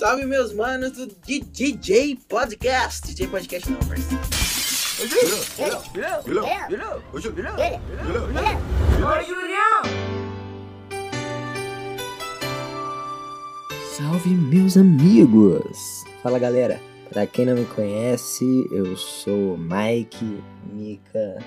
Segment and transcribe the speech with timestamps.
[0.00, 3.06] salve, meus manos do DJ Podcast.
[3.06, 4.24] DJ Podcast não, parceiro.
[13.94, 16.02] Salve, meus amigos!
[16.22, 16.80] Fala, galera.
[17.10, 20.42] Pra quem não me conhece, eu sou Mike,
[20.72, 21.44] Mika,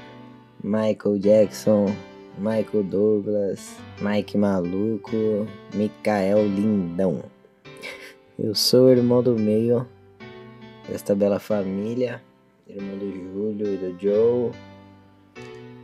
[0.64, 1.86] Michael Jackson,
[2.38, 7.34] Michael Douglas, Mike Maluco, Mikael Lindão.
[8.38, 9.88] Eu sou o irmão do meio
[10.90, 12.20] desta bela família,
[12.68, 14.52] irmão do Júlio e do Joe.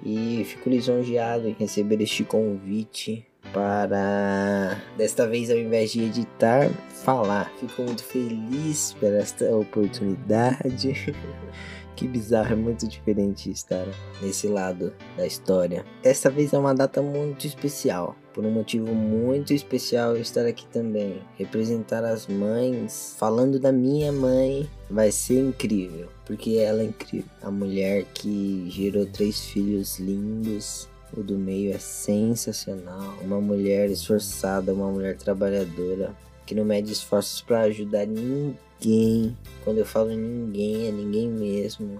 [0.03, 7.51] E fico lisonjeado em receber este convite para desta vez ao invés de editar, falar.
[7.59, 11.13] Fico muito feliz por esta oportunidade.
[11.99, 13.85] que bizarro, é muito diferente estar
[14.21, 15.85] nesse lado da história.
[16.01, 18.15] Desta vez é uma data muito especial.
[18.33, 21.21] Por um motivo muito especial eu estar aqui também.
[21.35, 26.07] Representar as mães, falando da minha mãe, vai ser incrível.
[26.25, 27.29] Porque ela é incrível.
[27.41, 30.87] A mulher que gerou três filhos lindos,
[31.19, 33.17] o do meio é sensacional.
[33.21, 39.37] Uma mulher esforçada, uma mulher trabalhadora, que não mede esforços para ajudar ninguém.
[39.63, 41.99] Quando eu falo ninguém, é ninguém mesmo.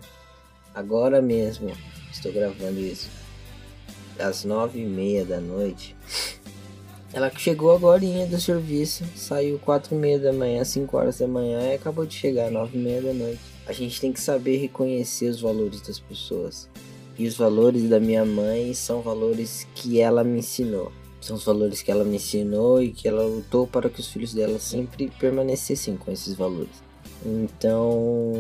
[0.74, 1.72] Agora mesmo
[2.12, 3.10] estou gravando isso.
[4.18, 5.96] Às nove e meia da noite.
[7.12, 11.72] Ela chegou agora do serviço, saiu quatro e meia da manhã, cinco horas da manhã
[11.72, 13.42] e acabou de chegar nove e meia da noite.
[13.66, 16.70] A gente tem que saber reconhecer os valores das pessoas.
[17.20, 20.90] E os valores da minha mãe são valores que ela me ensinou.
[21.20, 24.34] São os valores que ela me ensinou e que ela lutou para que os filhos
[24.34, 26.82] dela sempre permanecessem com esses valores.
[27.26, 28.32] Então,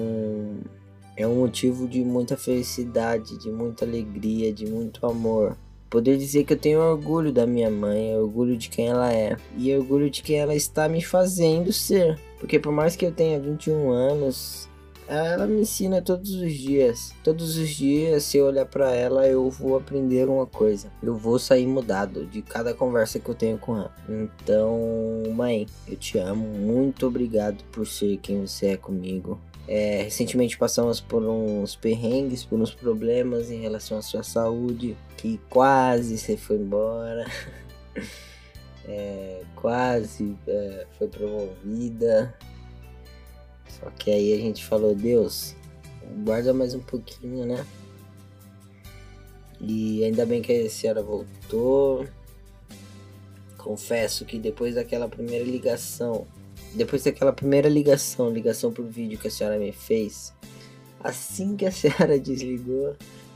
[1.17, 5.57] é um motivo de muita felicidade, de muita alegria, de muito amor.
[5.89, 9.75] Poder dizer que eu tenho orgulho da minha mãe, orgulho de quem ela é e
[9.75, 12.17] orgulho de quem ela está me fazendo ser.
[12.39, 14.68] Porque por mais que eu tenha 21 anos,
[15.17, 17.13] ela me ensina todos os dias.
[17.23, 20.91] Todos os dias, se eu olhar para ela, eu vou aprender uma coisa.
[21.01, 23.93] Eu vou sair mudado de cada conversa que eu tenho com ela.
[24.07, 24.79] Então,
[25.33, 26.45] mãe, eu te amo.
[26.47, 29.39] Muito obrigado por ser quem você é comigo.
[29.67, 35.39] É, recentemente passamos por uns perrengues, por uns problemas em relação à sua saúde, que
[35.49, 37.25] quase você foi embora.
[38.87, 42.33] é, quase é, foi promovida.
[43.69, 45.55] Só que aí a gente falou, Deus,
[46.23, 47.65] guarda mais um pouquinho, né?
[49.61, 52.07] E ainda bem que a senhora voltou.
[53.57, 56.25] Confesso que depois daquela primeira ligação,
[56.73, 60.33] depois daquela primeira ligação, ligação por vídeo que a senhora me fez,
[61.01, 62.95] assim que a senhora desligou,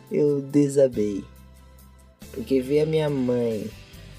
[0.10, 1.26] eu desabei.
[2.32, 3.70] Porque ver a minha mãe,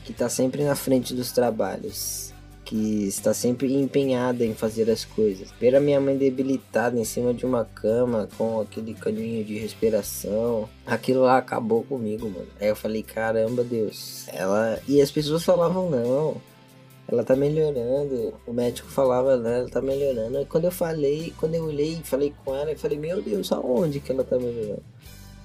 [0.04, 2.33] que tá sempre na frente dos trabalhos,
[2.74, 5.48] que está sempre empenhada em fazer as coisas.
[5.60, 10.68] Ver a minha mãe debilitada em cima de uma cama com aquele caninho de respiração,
[10.84, 12.48] aquilo lá acabou comigo, mano.
[12.60, 14.26] Aí eu falei, caramba, Deus.
[14.26, 16.42] Ela e as pessoas falavam não.
[17.06, 18.34] Ela tá melhorando.
[18.44, 19.60] O médico falava, né?
[19.60, 20.40] Ela tá melhorando.
[20.40, 24.00] E quando eu falei, quando eu olhei falei com ela, eu falei, meu Deus, aonde
[24.00, 24.82] que ela tá melhorando?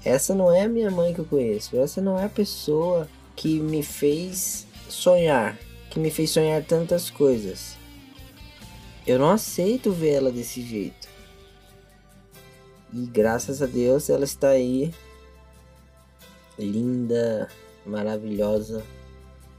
[0.03, 1.77] Essa não é a minha mãe que eu conheço.
[1.77, 7.77] Essa não é a pessoa que me fez sonhar que me fez sonhar tantas coisas.
[9.05, 11.07] Eu não aceito ver ela desse jeito.
[12.93, 14.93] E graças a Deus ela está aí,
[16.57, 17.47] linda,
[17.85, 18.83] maravilhosa,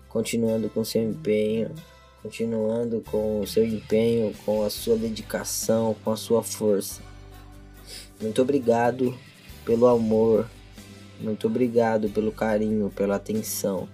[0.09, 1.71] continuando com seu empenho,
[2.23, 7.01] continuando com o seu empenho, com a sua dedicação, com a sua força.
[8.21, 9.17] Muito obrigado
[9.65, 10.49] pelo amor,
[11.21, 13.89] muito obrigado pelo carinho, pela atenção.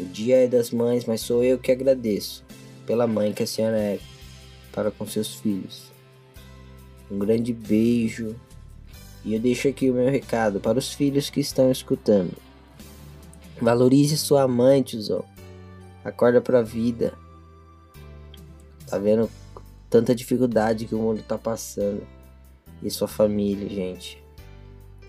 [0.00, 2.42] O dia é das mães, mas sou eu que agradeço
[2.86, 3.98] pela mãe que a senhora é
[4.72, 5.92] para com seus filhos.
[7.10, 8.34] Um grande beijo
[9.22, 12.32] e eu deixo aqui o meu recado para os filhos que estão escutando.
[13.60, 15.22] Valorize sua mãe, tiozão.
[16.02, 17.12] Acorda pra vida.
[18.86, 19.30] Tá vendo
[19.90, 22.06] tanta dificuldade que o mundo tá passando.
[22.82, 24.22] E sua família, gente.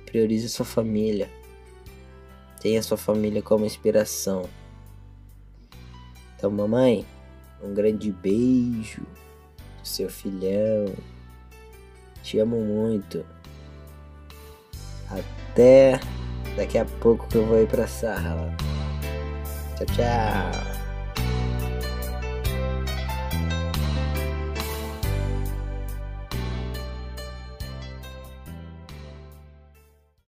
[0.05, 1.29] Priorize sua família.
[2.59, 4.49] Tenha sua família como inspiração.
[6.41, 7.05] Então, mamãe,
[7.61, 9.03] um grande beijo
[9.83, 10.91] seu filhão.
[12.23, 13.23] Te amo muito.
[15.07, 15.99] Até
[16.55, 18.51] daqui a pouco que eu vou ir pra sala.
[19.77, 20.70] Tchau, tchau.